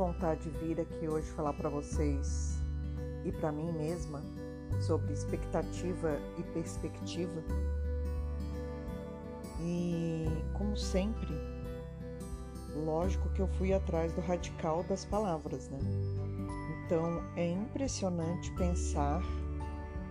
vontade 0.00 0.48
de 0.48 0.58
vir 0.58 0.80
aqui 0.80 1.06
hoje 1.06 1.30
falar 1.32 1.52
para 1.52 1.68
vocês 1.68 2.58
e 3.22 3.30
para 3.32 3.52
mim 3.52 3.70
mesma 3.70 4.22
sobre 4.80 5.12
expectativa 5.12 6.18
e 6.38 6.42
perspectiva. 6.54 7.44
E, 9.60 10.24
como 10.54 10.74
sempre, 10.74 11.34
lógico 12.86 13.28
que 13.34 13.42
eu 13.42 13.46
fui 13.58 13.74
atrás 13.74 14.10
do 14.14 14.22
radical 14.22 14.82
das 14.84 15.04
palavras, 15.04 15.68
né? 15.68 15.78
Então 16.86 17.22
é 17.36 17.50
impressionante 17.50 18.50
pensar 18.52 19.22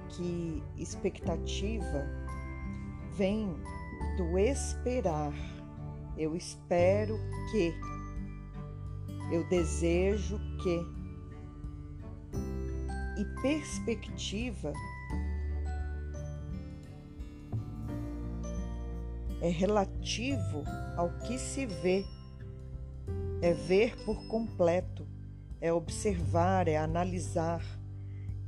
que 0.10 0.64
expectativa 0.78 2.06
vem 3.18 3.60
do 4.18 4.38
esperar. 4.38 5.34
Eu 6.16 6.36
espero 6.36 7.18
que, 7.50 7.74
eu 9.32 9.44
desejo 9.48 10.40
que. 10.62 11.00
E 13.18 13.26
perspectiva 13.42 14.72
é 19.42 19.50
relativo 19.50 20.64
ao 20.98 21.10
que 21.20 21.38
se 21.38 21.66
vê, 21.66 22.06
é 23.42 23.54
ver 23.54 23.96
por 24.06 24.28
completo, 24.28 25.08
é 25.62 25.72
observar, 25.72 26.68
é 26.68 26.78
analisar. 26.78 27.64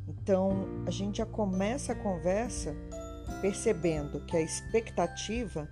Então 0.07 0.67
a 0.85 0.91
gente 0.91 1.17
já 1.17 1.25
começa 1.25 1.93
a 1.93 1.95
conversa 1.95 2.75
percebendo 3.41 4.25
que 4.25 4.35
a 4.35 4.41
expectativa, 4.41 5.69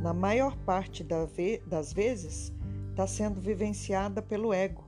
na 0.00 0.14
maior 0.14 0.56
parte 0.58 1.04
das 1.04 1.92
vezes, 1.92 2.52
está 3.00 3.06
sendo 3.06 3.40
vivenciada 3.40 4.20
pelo 4.20 4.52
ego. 4.52 4.84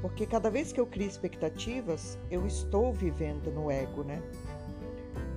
Porque 0.00 0.24
cada 0.24 0.48
vez 0.48 0.72
que 0.72 0.80
eu 0.80 0.86
crio 0.86 1.06
expectativas, 1.06 2.18
eu 2.30 2.46
estou 2.46 2.94
vivendo 2.94 3.52
no 3.52 3.70
ego, 3.70 4.02
né? 4.02 4.22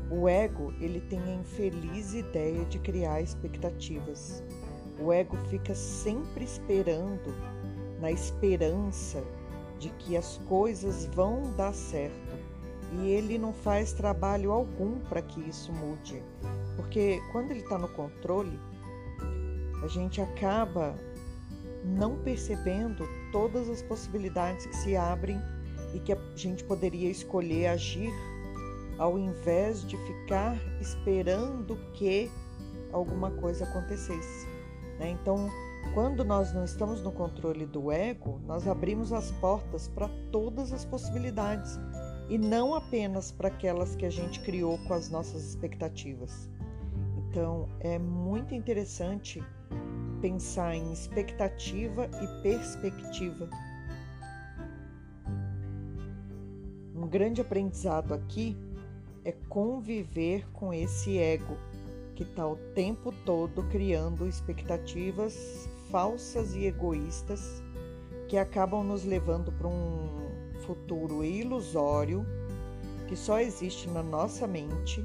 O 0.09 0.29
ego, 0.29 0.73
ele 0.79 1.01
tem 1.01 1.19
a 1.19 1.35
infeliz 1.35 2.13
ideia 2.13 2.63
de 2.65 2.79
criar 2.79 3.19
expectativas. 3.19 4.41
O 4.97 5.11
ego 5.11 5.35
fica 5.49 5.75
sempre 5.75 6.45
esperando, 6.45 7.35
na 7.99 8.09
esperança 8.09 9.21
de 9.77 9.89
que 9.89 10.15
as 10.15 10.37
coisas 10.47 11.05
vão 11.07 11.53
dar 11.57 11.73
certo. 11.73 12.37
E 12.93 13.09
ele 13.09 13.37
não 13.37 13.51
faz 13.51 13.91
trabalho 13.91 14.53
algum 14.53 14.99
para 14.99 15.21
que 15.21 15.41
isso 15.49 15.73
mude. 15.73 16.23
Porque 16.77 17.21
quando 17.33 17.51
ele 17.51 17.59
está 17.59 17.77
no 17.77 17.89
controle, 17.89 18.57
a 19.83 19.87
gente 19.87 20.21
acaba 20.21 20.95
não 21.83 22.17
percebendo 22.17 23.07
todas 23.31 23.69
as 23.69 23.81
possibilidades 23.81 24.65
que 24.65 24.75
se 24.75 24.95
abrem 24.95 25.39
e 25.93 25.99
que 25.99 26.13
a 26.13 26.17
gente 26.35 26.63
poderia 26.63 27.09
escolher 27.09 27.67
agir 27.67 28.11
ao 28.97 29.17
invés 29.17 29.85
de 29.85 29.97
ficar 29.97 30.55
esperando 30.79 31.75
que 31.93 32.31
alguma 32.91 33.31
coisa 33.31 33.65
acontecesse. 33.65 34.47
Né? 34.99 35.09
Então, 35.09 35.49
quando 35.93 36.23
nós 36.23 36.53
não 36.53 36.63
estamos 36.63 37.01
no 37.01 37.11
controle 37.11 37.65
do 37.65 37.91
ego, 37.91 38.39
nós 38.45 38.67
abrimos 38.67 39.11
as 39.11 39.31
portas 39.31 39.87
para 39.87 40.07
todas 40.31 40.71
as 40.71 40.85
possibilidades 40.85 41.79
e 42.29 42.37
não 42.37 42.73
apenas 42.73 43.31
para 43.31 43.49
aquelas 43.49 43.95
que 43.95 44.05
a 44.05 44.09
gente 44.09 44.39
criou 44.39 44.77
com 44.87 44.93
as 44.93 45.09
nossas 45.09 45.43
expectativas. 45.43 46.49
Então, 47.17 47.67
é 47.79 47.99
muito 47.99 48.53
interessante 48.53 49.43
pensar 50.23 50.73
em 50.73 50.93
expectativa 50.93 52.09
e 52.21 52.41
perspectiva. 52.41 53.49
Um 56.95 57.05
grande 57.09 57.41
aprendizado 57.41 58.13
aqui 58.13 58.55
é 59.25 59.33
conviver 59.49 60.49
com 60.53 60.73
esse 60.73 61.17
ego 61.17 61.57
que 62.15 62.23
está 62.23 62.47
o 62.47 62.55
tempo 62.73 63.13
todo 63.25 63.63
criando 63.63 64.25
expectativas 64.25 65.67
falsas 65.91 66.55
e 66.55 66.67
egoístas 66.67 67.61
que 68.29 68.37
acabam 68.37 68.81
nos 68.81 69.03
levando 69.03 69.51
para 69.51 69.67
um 69.67 70.07
futuro 70.65 71.21
ilusório 71.21 72.25
que 73.09 73.17
só 73.17 73.41
existe 73.41 73.89
na 73.89 74.01
nossa 74.01 74.47
mente 74.47 75.03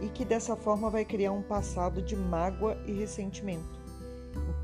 e 0.00 0.08
que 0.08 0.24
dessa 0.24 0.56
forma 0.56 0.90
vai 0.90 1.04
criar 1.04 1.30
um 1.30 1.42
passado 1.42 2.02
de 2.02 2.16
mágoa 2.16 2.76
e 2.84 2.90
ressentimento. 2.90 3.83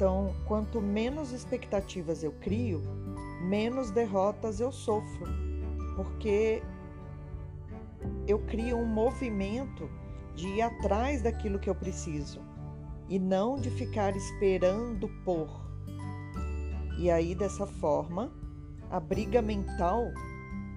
Então, 0.01 0.35
quanto 0.47 0.81
menos 0.81 1.31
expectativas 1.31 2.25
eu 2.25 2.33
crio, 2.33 2.81
menos 3.43 3.91
derrotas 3.91 4.59
eu 4.59 4.73
sofro, 4.73 5.27
porque 5.95 6.63
eu 8.27 8.39
crio 8.47 8.79
um 8.79 8.87
movimento 8.87 9.91
de 10.35 10.49
ir 10.49 10.63
atrás 10.63 11.21
daquilo 11.21 11.59
que 11.59 11.69
eu 11.69 11.75
preciso 11.75 12.41
e 13.11 13.19
não 13.19 13.57
de 13.57 13.71
ficar 13.73 14.17
esperando 14.17 15.07
por. 15.23 15.71
E 16.99 17.11
aí, 17.11 17.35
dessa 17.35 17.67
forma, 17.67 18.33
a 18.91 18.99
briga 18.99 19.43
mental 19.43 20.07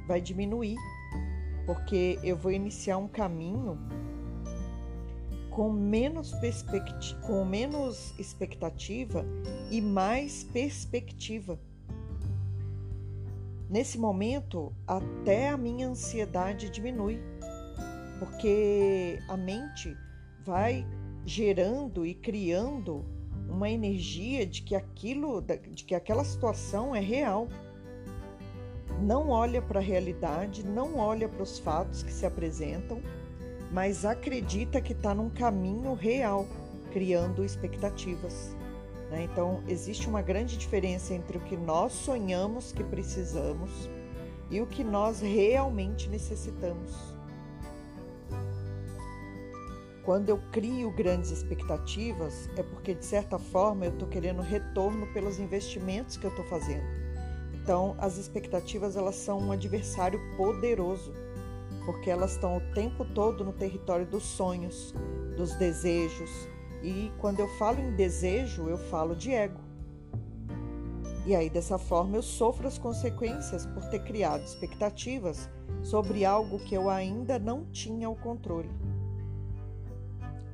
vai 0.05 0.19
diminuir, 0.19 0.75
porque 1.65 2.19
eu 2.23 2.35
vou 2.35 2.51
iniciar 2.51 2.97
um 2.97 3.07
caminho 3.07 3.79
com 5.53 5.71
menos, 5.71 6.33
com 7.21 7.45
menos 7.45 8.13
expectativa 8.17 9.23
e 9.69 9.81
mais 9.81 10.43
perspectiva. 10.43 11.59
Nesse 13.69 13.97
momento, 13.97 14.73
até 14.87 15.49
a 15.49 15.57
minha 15.57 15.87
ansiedade 15.87 16.69
diminui, 16.69 17.19
porque 18.19 19.19
a 19.27 19.37
mente 19.37 19.95
vai 20.43 20.85
gerando 21.25 22.05
e 22.05 22.13
criando 22.13 23.05
uma 23.47 23.69
energia 23.69 24.45
de 24.45 24.61
que 24.63 24.75
aquilo, 24.75 25.41
de 25.41 25.83
que 25.83 25.93
aquela 25.93 26.23
situação 26.23 26.95
é 26.95 26.99
real. 26.99 27.47
Não 29.01 29.29
olha 29.29 29.61
para 29.61 29.79
a 29.79 29.83
realidade, 29.83 30.65
não 30.65 30.97
olha 30.97 31.27
para 31.27 31.43
os 31.43 31.59
fatos 31.59 32.03
que 32.03 32.11
se 32.11 32.25
apresentam, 32.25 33.01
mas 33.73 34.05
acredita 34.05 34.79
que 34.79 34.93
está 34.93 35.15
num 35.15 35.31
caminho 35.31 35.95
real, 35.95 36.47
criando 36.91 37.43
expectativas. 37.43 38.55
Né? 39.09 39.23
Então, 39.23 39.63
existe 39.67 40.07
uma 40.07 40.21
grande 40.21 40.55
diferença 40.55 41.13
entre 41.13 41.39
o 41.39 41.41
que 41.41 41.57
nós 41.57 41.91
sonhamos 41.91 42.71
que 42.71 42.83
precisamos 42.83 43.89
e 44.51 44.61
o 44.61 44.67
que 44.67 44.83
nós 44.83 45.21
realmente 45.21 46.07
necessitamos. 46.07 46.93
Quando 50.03 50.29
eu 50.29 50.39
crio 50.51 50.91
grandes 50.91 51.31
expectativas, 51.31 52.47
é 52.55 52.61
porque 52.61 52.93
de 52.93 53.05
certa 53.05 53.39
forma 53.39 53.85
eu 53.85 53.91
estou 53.91 54.07
querendo 54.07 54.41
retorno 54.41 55.07
pelos 55.13 55.39
investimentos 55.39 56.15
que 56.15 56.25
eu 56.25 56.29
estou 56.29 56.45
fazendo. 56.45 56.83
Então, 57.53 57.95
as 57.97 58.17
expectativas 58.17 58.95
elas 58.95 59.15
são 59.15 59.39
um 59.39 59.51
adversário 59.51 60.19
poderoso, 60.35 61.13
porque 61.85 62.09
elas 62.09 62.31
estão 62.31 62.57
o 62.57 62.73
tempo 62.73 63.05
todo 63.05 63.43
no 63.43 63.53
território 63.53 64.05
dos 64.05 64.23
sonhos, 64.23 64.93
dos 65.35 65.53
desejos, 65.55 66.29
e 66.81 67.11
quando 67.19 67.39
eu 67.39 67.47
falo 67.57 67.79
em 67.79 67.95
desejo, 67.95 68.67
eu 68.67 68.77
falo 68.77 69.15
de 69.15 69.31
ego. 69.31 69.59
E 71.25 71.33
aí, 71.33 71.49
dessa 71.49 71.77
forma, 71.77 72.17
eu 72.17 72.21
sofro 72.21 72.67
as 72.67 72.77
consequências 72.77 73.65
por 73.65 73.85
ter 73.89 74.03
criado 74.03 74.43
expectativas 74.43 75.49
sobre 75.81 76.25
algo 76.25 76.59
que 76.59 76.75
eu 76.75 76.89
ainda 76.89 77.39
não 77.39 77.63
tinha 77.65 78.09
o 78.09 78.15
controle. 78.15 78.69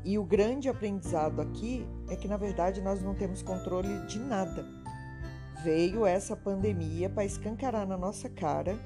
E 0.06 0.18
o 0.18 0.24
grande 0.24 0.70
aprendizado 0.70 1.42
aqui 1.42 1.88
é 2.08 2.16
que, 2.16 2.28
na 2.28 2.38
verdade, 2.38 2.82
nós 2.82 3.02
não 3.02 3.16
temos 3.16 3.42
controle 3.42 4.06
de 4.06 4.20
nada. 4.20 4.66
Veio 5.64 6.06
essa 6.06 6.36
pandemia 6.36 7.10
para 7.10 7.26
escancarar 7.26 7.88
na 7.88 7.98
nossa 7.98 8.30
cara 8.30 8.80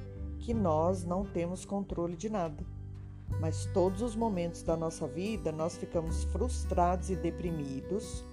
que 0.43 0.53
nós 0.53 1.03
não 1.03 1.25
temos 1.25 1.65
controle 1.65 2.15
de 2.15 2.29
nada 2.29 2.63
mas 3.39 3.65
todos 3.73 4.01
os 4.01 4.15
momentos 4.15 4.61
da 4.63 4.77
nossa 4.77 5.07
vida 5.07 5.51
nós 5.51 5.75
ficamos 5.77 6.23
frustrados 6.25 7.09
e 7.09 7.15
deprimidos 7.15 8.23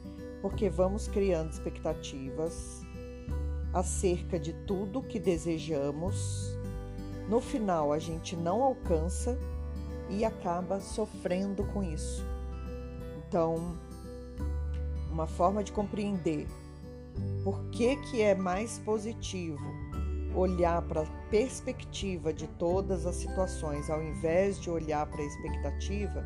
porque 0.43 0.69
vamos 0.71 1.09
criando 1.09 1.51
expectativas 1.51 2.83
acerca 3.73 4.39
de 4.39 4.53
tudo 4.53 5.03
que 5.03 5.19
desejamos. 5.19 6.57
No 7.29 7.41
final, 7.41 7.93
a 7.93 7.99
gente 7.99 8.35
não 8.35 8.63
alcança 8.63 9.39
e 10.09 10.25
acaba 10.25 10.81
sofrendo 10.81 11.63
com 11.65 11.83
isso. 11.83 12.25
Então, 13.19 13.77
uma 15.11 15.27
forma 15.27 15.63
de 15.63 15.73
compreender 15.73 16.49
por 17.45 17.63
que, 17.67 17.97
que 17.97 18.23
é 18.23 18.35
mais 18.35 18.79
positivo 18.79 19.63
olhar 20.35 20.83
para 20.83 21.03
a 21.03 21.07
perspectiva 21.31 22.33
de 22.33 22.47
todas 22.47 23.07
as 23.07 23.17
situações 23.17 23.91
ao 23.91 24.03
invés 24.03 24.61
de 24.61 24.71
olhar 24.71 25.07
para 25.07 25.23
a 25.23 25.27
expectativa, 25.27 26.25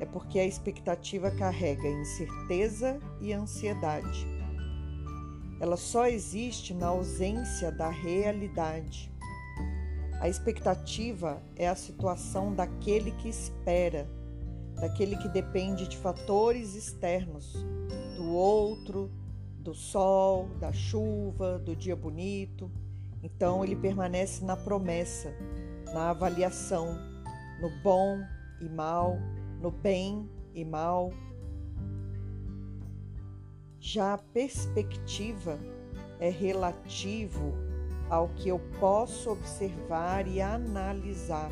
é 0.00 0.06
porque 0.06 0.38
a 0.38 0.46
expectativa 0.46 1.30
carrega 1.30 1.86
incerteza 1.88 3.00
e 3.20 3.32
ansiedade. 3.32 4.26
ela 5.60 5.76
só 5.76 6.06
existe 6.06 6.72
na 6.72 6.86
ausência 6.86 7.70
da 7.70 7.90
realidade. 7.90 9.12
A 10.18 10.28
expectativa 10.28 11.42
é 11.54 11.68
a 11.68 11.74
situação 11.74 12.54
daquele 12.54 13.10
que 13.12 13.28
espera, 13.28 14.08
daquele 14.74 15.16
que 15.16 15.28
depende 15.28 15.86
de 15.86 15.98
fatores 15.98 16.74
externos, 16.74 17.52
do 18.16 18.30
outro, 18.32 19.10
do 19.58 19.74
sol, 19.74 20.48
da 20.58 20.72
chuva, 20.72 21.58
do 21.58 21.76
dia 21.76 21.94
bonito. 21.94 22.70
Então 23.22 23.64
ele 23.64 23.76
permanece 23.76 24.44
na 24.44 24.56
promessa, 24.56 25.34
na 25.92 26.10
avaliação, 26.10 26.98
no 27.60 27.70
bom 27.82 28.18
e 28.60 28.68
mal, 28.68 29.18
no 29.60 29.70
bem 29.70 30.28
e 30.54 30.64
mal, 30.64 31.10
já 33.78 34.14
a 34.14 34.18
perspectiva 34.18 35.58
é 36.18 36.28
relativo 36.28 37.54
ao 38.10 38.28
que 38.28 38.48
eu 38.48 38.60
posso 38.78 39.30
observar 39.30 40.26
e 40.26 40.40
analisar. 40.40 41.50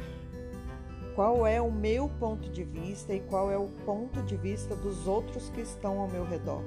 Qual 1.14 1.46
é 1.46 1.60
o 1.60 1.72
meu 1.72 2.08
ponto 2.20 2.50
de 2.50 2.64
vista 2.64 3.14
e 3.14 3.20
qual 3.20 3.50
é 3.50 3.56
o 3.56 3.68
ponto 3.84 4.22
de 4.22 4.36
vista 4.36 4.76
dos 4.76 5.06
outros 5.06 5.48
que 5.50 5.62
estão 5.62 6.00
ao 6.00 6.08
meu 6.08 6.24
redor? 6.24 6.62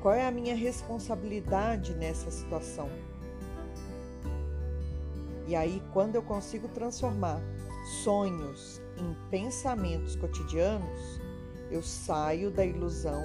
Qual 0.00 0.14
é 0.14 0.26
a 0.26 0.30
minha 0.30 0.54
responsabilidade 0.54 1.94
nessa 1.94 2.30
situação? 2.30 2.88
E 5.46 5.54
aí, 5.54 5.82
quando 5.92 6.16
eu 6.16 6.22
consigo 6.22 6.68
transformar 6.68 7.40
sonhos 8.02 8.80
em 8.98 9.30
pensamentos 9.30 10.16
cotidianos, 10.16 11.20
eu 11.70 11.82
saio 11.82 12.50
da 12.50 12.64
ilusão 12.64 13.22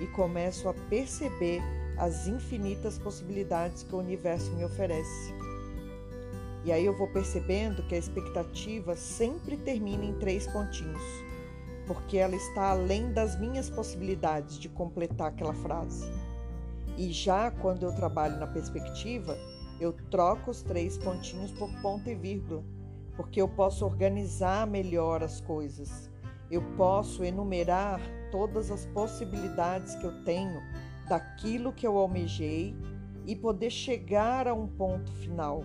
e 0.00 0.06
começo 0.08 0.68
a 0.68 0.74
perceber 0.90 1.62
as 1.98 2.26
infinitas 2.26 2.98
possibilidades 2.98 3.82
que 3.82 3.94
o 3.94 3.98
universo 3.98 4.50
me 4.52 4.64
oferece. 4.64 5.34
E 6.64 6.70
aí 6.70 6.84
eu 6.84 6.96
vou 6.96 7.08
percebendo 7.08 7.82
que 7.84 7.94
a 7.94 7.98
expectativa 7.98 8.94
sempre 8.94 9.56
termina 9.56 10.04
em 10.04 10.14
três 10.14 10.46
pontinhos, 10.46 11.02
porque 11.86 12.18
ela 12.18 12.36
está 12.36 12.70
além 12.70 13.12
das 13.12 13.38
minhas 13.38 13.68
possibilidades 13.68 14.58
de 14.58 14.68
completar 14.68 15.28
aquela 15.28 15.54
frase. 15.54 16.06
E 16.96 17.10
já 17.10 17.50
quando 17.50 17.84
eu 17.84 17.94
trabalho 17.94 18.38
na 18.38 18.46
perspectiva, 18.46 19.36
eu 19.82 19.92
troco 20.10 20.50
os 20.50 20.62
três 20.62 20.96
pontinhos 20.96 21.50
por 21.50 21.68
ponto 21.82 22.08
e 22.08 22.14
vírgula, 22.14 22.62
porque 23.16 23.42
eu 23.42 23.48
posso 23.48 23.84
organizar 23.84 24.66
melhor 24.66 25.22
as 25.22 25.40
coisas. 25.40 26.08
Eu 26.48 26.62
posso 26.76 27.24
enumerar 27.24 28.00
todas 28.30 28.70
as 28.70 28.86
possibilidades 28.86 29.96
que 29.96 30.04
eu 30.04 30.22
tenho 30.24 30.62
daquilo 31.08 31.72
que 31.72 31.86
eu 31.86 31.96
almejei 31.98 32.76
e 33.26 33.34
poder 33.34 33.70
chegar 33.70 34.46
a 34.46 34.54
um 34.54 34.68
ponto 34.68 35.10
final. 35.12 35.64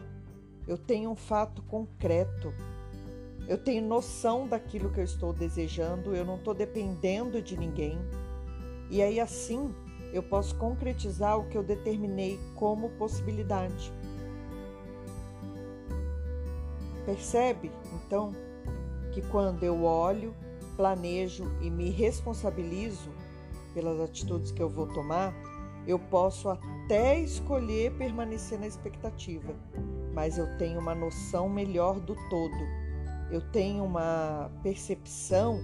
Eu 0.67 0.77
tenho 0.77 1.11
um 1.11 1.15
fato 1.15 1.61
concreto. 1.63 2.53
Eu 3.47 3.57
tenho 3.57 3.85
noção 3.85 4.47
daquilo 4.47 4.89
que 4.91 4.99
eu 4.99 5.03
estou 5.03 5.31
desejando, 5.31 6.15
eu 6.15 6.25
não 6.25 6.35
estou 6.35 6.53
dependendo 6.53 7.41
de 7.41 7.55
ninguém. 7.55 7.97
E 8.89 9.01
aí 9.01 9.19
assim 9.19 9.73
eu 10.11 10.23
posso 10.23 10.55
concretizar 10.55 11.37
o 11.37 11.47
que 11.47 11.57
eu 11.57 11.63
determinei 11.63 12.39
como 12.55 12.89
possibilidade. 12.91 13.93
Percebe, 17.07 17.71
então, 17.95 18.35
que 19.13 19.21
quando 19.21 19.63
eu 19.63 19.85
olho 19.85 20.35
planejo 20.75 21.45
e 21.61 21.69
me 21.69 21.89
responsabilizo 21.89 23.09
pelas 23.73 24.01
atitudes 24.01 24.51
que 24.51 24.61
eu 24.61 24.67
vou 24.67 24.87
tomar, 24.87 25.33
eu 25.87 25.97
posso 25.97 26.49
até 26.49 27.17
escolher 27.17 27.93
permanecer 27.93 28.59
na 28.59 28.67
expectativa, 28.67 29.55
mas 30.13 30.37
eu 30.37 30.57
tenho 30.57 30.81
uma 30.81 30.93
noção 30.93 31.47
melhor 31.47 31.97
do 31.97 32.13
todo. 32.29 32.67
Eu 33.31 33.39
tenho 33.51 33.85
uma 33.85 34.51
percepção 34.61 35.61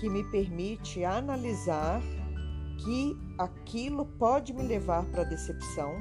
que 0.00 0.08
me 0.08 0.24
permite 0.30 1.04
analisar 1.04 2.00
que 2.78 3.14
aquilo 3.38 4.06
pode 4.18 4.54
me 4.54 4.62
levar 4.62 5.04
para 5.10 5.24
decepção, 5.24 5.92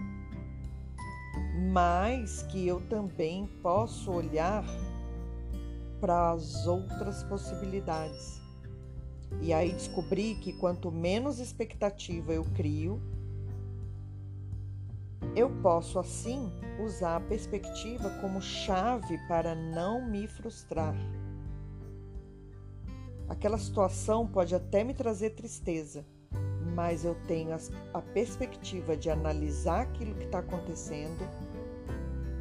mas 1.56 2.44
que 2.44 2.68
eu 2.68 2.81
também 2.88 3.48
posso 3.62 4.12
olhar 4.12 4.63
para 6.00 6.31
as 6.31 6.66
outras 6.66 7.24
possibilidades. 7.24 8.40
E 9.42 9.54
aí 9.54 9.72
descobri 9.72 10.36
que 10.36 10.54
quanto 10.54 10.92
menos 10.92 11.40
expectativa 11.40 12.34
eu 12.34 12.44
crio, 12.56 13.01
eu 15.36 15.50
posso 15.62 16.00
assim 16.00 16.51
usar 16.84 17.18
a 17.18 17.22
perspectiva 17.22 18.10
como 18.22 18.42
chave 18.42 19.18
para 19.28 19.54
não 19.54 20.10
me 20.10 20.28
frustrar. 20.28 20.95
Aquela 23.28 23.60
situação 23.60 24.25
pode 24.25 24.56
até 24.56 24.84
me 24.84 24.94
trazer 24.94 25.31
tristeza, 25.31 26.06
mas 26.80 27.04
eu 27.04 27.16
tenho 27.28 27.58
a 27.94 28.02
perspectiva 28.02 28.96
de 28.96 29.10
analisar 29.10 29.81
aquilo 29.81 30.16
que 30.16 30.24
está 30.24 30.40
acontecendo 30.40 31.28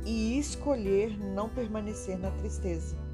e 0.04 0.38
escolher 0.38 1.18
não 1.18 1.48
permanecer 1.48 2.16
na 2.16 2.30
tristeza 2.30 3.08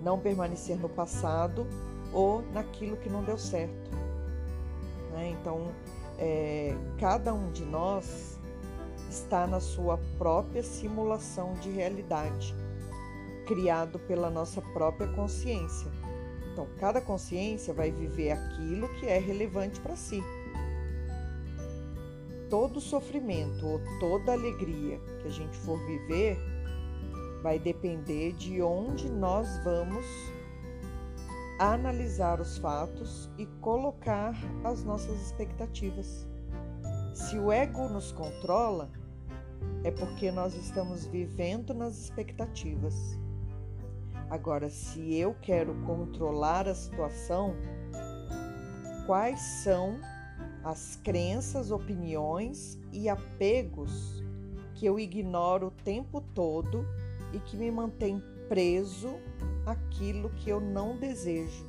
não 0.00 0.18
permanecer 0.18 0.76
no 0.78 0.88
passado 0.88 1.66
ou 2.12 2.42
naquilo 2.52 2.96
que 2.96 3.08
não 3.08 3.22
deu 3.22 3.38
certo. 3.38 3.90
Né? 5.12 5.36
Então, 5.40 5.72
é, 6.18 6.74
cada 6.98 7.32
um 7.32 7.50
de 7.50 7.64
nós 7.64 8.38
está 9.08 9.46
na 9.46 9.60
sua 9.60 9.98
própria 10.18 10.62
simulação 10.62 11.54
de 11.54 11.70
realidade, 11.70 12.54
criado 13.46 13.98
pela 13.98 14.30
nossa 14.30 14.60
própria 14.60 15.08
consciência. 15.08 15.90
Então, 16.52 16.66
cada 16.78 17.00
consciência 17.00 17.72
vai 17.72 17.90
viver 17.90 18.32
aquilo 18.32 18.88
que 19.00 19.06
é 19.06 19.18
relevante 19.18 19.80
para 19.80 19.96
si. 19.96 20.22
Todo 22.50 22.80
sofrimento 22.80 23.64
ou 23.64 23.80
toda 24.00 24.32
alegria 24.32 24.98
que 25.22 25.28
a 25.28 25.30
gente 25.30 25.56
for 25.58 25.78
viver 25.86 26.36
vai 27.42 27.58
depender 27.58 28.32
de 28.32 28.60
onde 28.60 29.08
nós 29.08 29.46
vamos 29.64 30.04
analisar 31.60 32.40
os 32.40 32.58
fatos 32.58 33.30
e 33.38 33.46
colocar 33.60 34.34
as 34.64 34.82
nossas 34.82 35.20
expectativas. 35.22 36.26
Se 37.14 37.38
o 37.38 37.52
ego 37.52 37.88
nos 37.88 38.12
controla, 38.12 38.90
é 39.84 39.90
porque 39.90 40.30
nós 40.32 40.54
estamos 40.54 41.06
vivendo 41.06 41.72
nas 41.72 41.98
expectativas. 41.98 42.94
Agora, 44.28 44.68
se 44.70 45.14
eu 45.14 45.34
quero 45.42 45.74
controlar 45.86 46.68
a 46.68 46.74
situação, 46.74 47.54
quais 49.06 49.40
são 49.62 49.98
as 50.64 50.96
crenças, 51.02 51.70
opiniões 51.70 52.78
e 52.92 53.08
apegos 53.08 54.22
que 54.74 54.86
eu 54.86 54.98
ignoro 54.98 55.68
o 55.68 55.70
tempo 55.70 56.20
todo 56.34 56.86
e 57.32 57.38
que 57.38 57.56
me 57.56 57.70
mantém 57.70 58.22
preso 58.48 59.14
àquilo 59.64 60.30
que 60.30 60.50
eu 60.50 60.60
não 60.60 60.96
desejo. 60.96 61.66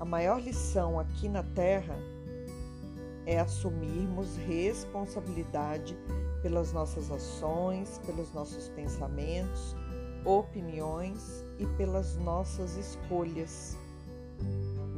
A 0.00 0.04
maior 0.04 0.40
lição 0.40 0.98
aqui 0.98 1.28
na 1.28 1.42
Terra 1.42 1.96
é 3.26 3.38
assumirmos 3.38 4.36
responsabilidade 4.36 5.96
pelas 6.40 6.72
nossas 6.72 7.10
ações, 7.10 8.00
pelos 8.06 8.32
nossos 8.32 8.68
pensamentos, 8.70 9.76
opiniões 10.24 11.44
e 11.58 11.66
pelas 11.76 12.16
nossas 12.16 12.76
escolhas. 12.76 13.76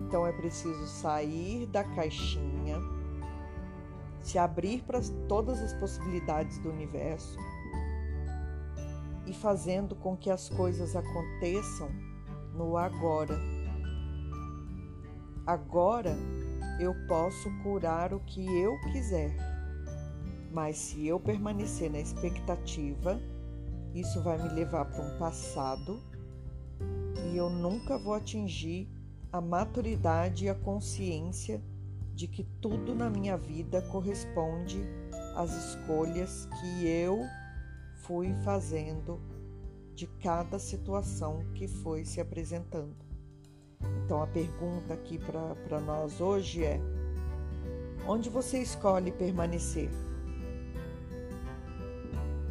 Então 0.06 0.26
é 0.26 0.32
preciso 0.32 0.86
sair 0.86 1.66
da 1.66 1.84
caixinha, 1.84 2.78
se 4.20 4.38
abrir 4.38 4.82
para 4.82 5.00
todas 5.28 5.60
as 5.60 5.72
possibilidades 5.74 6.58
do 6.58 6.70
universo 6.70 7.38
e 9.26 9.32
fazendo 9.32 9.94
com 9.94 10.16
que 10.16 10.30
as 10.30 10.48
coisas 10.48 10.96
aconteçam 10.96 11.88
no 12.54 12.76
agora. 12.76 13.38
Agora 15.46 16.16
eu 16.80 16.94
posso 17.06 17.50
curar 17.62 18.12
o 18.12 18.20
que 18.20 18.44
eu 18.60 18.78
quiser, 18.92 19.36
mas 20.52 20.76
se 20.76 21.06
eu 21.06 21.20
permanecer 21.20 21.90
na 21.90 22.00
expectativa, 22.00 23.20
isso 23.94 24.22
vai 24.22 24.38
me 24.42 24.48
levar 24.48 24.86
para 24.86 25.02
um 25.02 25.18
passado 25.18 26.00
e 27.30 27.36
eu 27.36 27.48
nunca 27.50 27.98
vou 27.98 28.14
atingir 28.14 28.88
a 29.32 29.40
maturidade 29.40 30.46
e 30.46 30.48
a 30.48 30.54
consciência 30.54 31.62
de 32.14 32.26
que 32.26 32.44
tudo 32.60 32.94
na 32.94 33.08
minha 33.08 33.36
vida 33.36 33.80
corresponde 33.82 34.84
às 35.36 35.52
escolhas 35.52 36.46
que 36.60 36.86
eu 36.86 37.20
fui 38.02 38.34
fazendo 38.44 39.20
de 39.94 40.06
cada 40.06 40.58
situação 40.58 41.44
que 41.54 41.68
foi 41.68 42.04
se 42.04 42.20
apresentando. 42.20 42.96
Então, 44.04 44.20
a 44.22 44.26
pergunta 44.26 44.94
aqui 44.94 45.18
para 45.18 45.80
nós 45.80 46.20
hoje 46.20 46.64
é: 46.64 46.80
onde 48.06 48.28
você 48.28 48.60
escolhe 48.60 49.12
permanecer? 49.12 49.90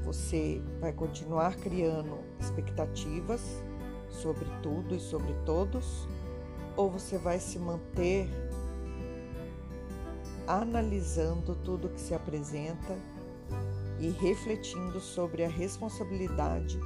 Você 0.04 0.62
vai 0.80 0.94
continuar 0.94 1.58
criando 1.58 2.18
expectativas 2.40 3.42
sobre 4.10 4.46
tudo 4.64 4.96
e 4.96 5.00
sobre 5.00 5.34
todos? 5.46 6.08
Ou 6.80 6.90
você 6.90 7.18
vai 7.18 7.42
se 7.42 7.60
manter 7.60 8.30
analisando 10.48 11.54
tudo 11.56 11.90
que 11.90 12.00
se 12.00 12.14
apresenta 12.14 12.98
e 14.00 14.08
refletindo 14.12 15.02
sobre 15.02 15.44
a 15.44 15.50
responsabilidade 15.50 16.80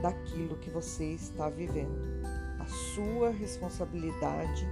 daquilo 0.00 0.56
que 0.58 0.70
você 0.70 1.06
está 1.06 1.50
vivendo, 1.50 2.22
a 2.60 2.66
sua 2.94 3.30
responsabilidade 3.30 4.64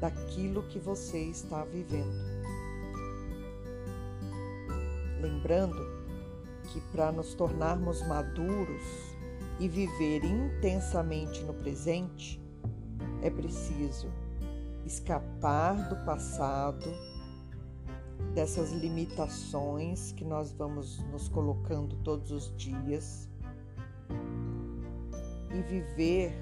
daquilo 0.00 0.64
que 0.64 0.80
você 0.80 1.20
está 1.26 1.64
vivendo. 1.64 2.18
Lembrando 5.20 5.86
que 6.64 6.80
para 6.90 7.12
nos 7.12 7.32
tornarmos 7.34 8.04
maduros 8.08 8.82
e 9.60 9.68
viver 9.68 10.24
intensamente 10.24 11.44
no 11.44 11.54
presente, 11.54 12.40
é 13.22 13.30
preciso 13.30 14.08
escapar 14.84 15.88
do 15.88 15.96
passado, 16.04 16.90
dessas 18.34 18.72
limitações 18.72 20.12
que 20.12 20.24
nós 20.24 20.52
vamos 20.52 20.98
nos 21.10 21.28
colocando 21.28 21.96
todos 21.96 22.30
os 22.30 22.54
dias 22.56 23.28
e 25.52 25.62
viver 25.62 26.32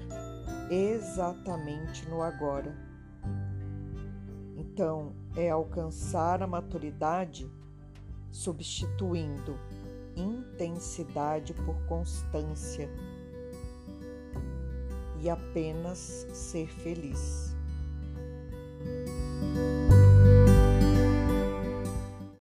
exatamente 0.69 2.07
no 2.07 2.21
agora. 2.21 2.75
Então, 4.55 5.13
é 5.35 5.49
alcançar 5.49 6.41
a 6.43 6.47
maturidade 6.47 7.49
substituindo 8.31 9.57
intensidade 10.15 11.53
por 11.53 11.75
constância 11.87 12.89
e 15.21 15.29
apenas 15.29 16.27
ser 16.33 16.67
feliz. 16.67 17.55